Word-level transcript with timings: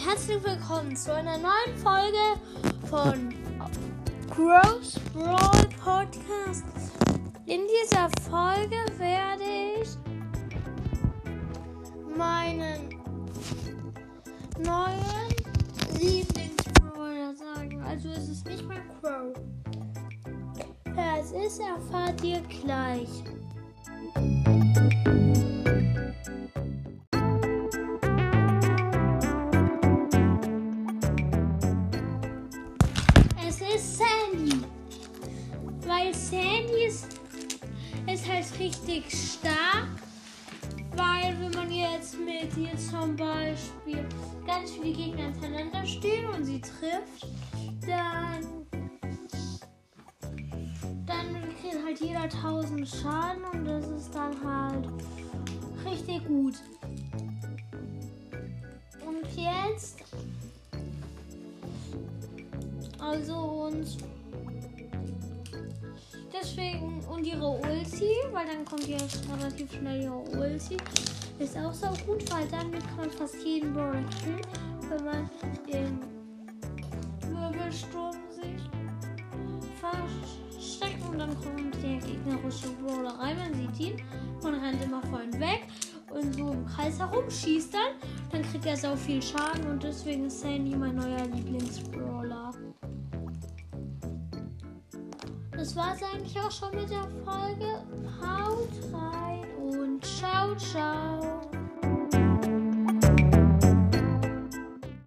herzlich 0.00 0.42
willkommen 0.44 0.96
zu 0.96 1.12
einer 1.12 1.36
neuen 1.38 1.76
Folge 1.76 2.16
von 2.88 3.34
Gross 4.30 4.98
Brawl 5.12 5.68
Podcast. 5.84 6.64
In 7.46 7.62
dieser 7.66 8.08
Folge 8.30 8.76
werde 8.96 9.42
ich 9.80 9.88
meinen 12.16 12.88
neuen 14.64 15.34
Lieblingsbrawler 16.00 17.34
sagen. 17.34 17.82
Also 17.82 18.08
es 18.10 18.28
ist 18.28 18.46
nicht 18.46 18.66
mehr 18.66 18.82
Crow. 19.00 19.34
Wer 20.94 21.20
es 21.20 21.32
ist, 21.32 21.60
erfahrt 21.60 22.22
ihr 22.22 22.40
gleich. 22.42 23.08
Ist 33.74 33.98
Sandy. 33.98 34.64
Weil 35.86 36.14
Sandy 36.14 36.84
ist, 36.86 37.06
ist 38.12 38.28
halt 38.28 38.46
richtig 38.58 39.04
stark. 39.10 39.88
Weil 40.94 41.34
wenn 41.40 41.50
man 41.52 41.70
jetzt 41.72 42.18
mit 42.18 42.56
ihr 42.56 42.76
zum 42.76 43.16
Beispiel 43.16 44.06
ganz 44.46 44.72
viele 44.72 44.92
Gegner 44.92 45.24
hintereinander 45.24 45.86
stehen 45.86 46.26
und 46.26 46.44
sie 46.44 46.60
trifft, 46.60 47.26
dann, 47.86 48.66
dann 51.06 51.42
kriegt 51.60 51.84
halt 51.84 52.00
jeder 52.00 52.22
1000 52.22 52.86
Schaden 52.86 53.44
und 53.52 53.64
das 53.64 53.88
ist 53.88 54.14
dann 54.14 54.36
halt 54.44 54.86
richtig 55.86 56.26
gut. 56.26 56.56
Also 63.02 63.34
und 63.34 63.86
deswegen 66.32 67.04
und 67.04 67.26
ihre 67.26 67.48
Ulti, 67.48 68.14
weil 68.32 68.46
dann 68.46 68.64
kommt 68.64 68.86
jetzt 68.86 69.22
relativ 69.30 69.72
schnell 69.72 70.02
ihre 70.02 70.18
Ulti, 70.38 70.76
ist 71.38 71.56
auch 71.58 71.72
so 71.72 71.88
gut, 72.06 72.30
weil 72.32 72.46
damit 72.48 72.82
kann 72.88 72.96
man 72.98 73.10
fast 73.10 73.36
jeden 73.44 73.72
Brawler 73.72 74.04
killen, 74.22 74.40
wenn 74.88 75.04
man 75.04 75.30
den 75.70 75.98
Wirbelsturm 77.30 78.16
sich 78.30 78.62
versteckt 79.80 81.02
und 81.10 81.18
dann 81.18 81.34
kommt 81.42 81.74
der 81.82 81.96
gegnerische 81.96 82.68
Brawler 82.80 83.18
rein, 83.18 83.36
man 83.36 83.54
sieht 83.54 83.80
ihn, 83.80 84.02
man 84.42 84.54
rennt 84.54 84.82
immer 84.82 85.02
vorhin 85.02 85.32
weg 85.40 85.66
und 86.10 86.34
so 86.34 86.52
im 86.52 86.66
Kreis 86.66 86.98
herum, 86.98 87.28
schießt 87.28 87.74
dann, 87.74 88.10
dann 88.30 88.42
kriegt 88.42 88.66
er 88.66 88.76
so 88.76 88.94
viel 88.94 89.20
Schaden 89.20 89.66
und 89.66 89.82
deswegen 89.82 90.26
ist 90.26 90.40
Sandy 90.40 90.76
mein 90.76 90.94
neuer 90.94 91.26
Lieblingsbrawler. 91.26 92.11
Das 95.62 95.76
war 95.76 95.94
es 95.94 96.02
eigentlich 96.02 96.36
auch 96.40 96.50
schon 96.50 96.74
mit 96.74 96.90
der 96.90 97.06
Folge. 97.24 97.84
Haut 98.20 98.68
rein 98.92 99.44
und 99.60 100.04
ciao, 100.04 100.56
ciao. 100.56 101.31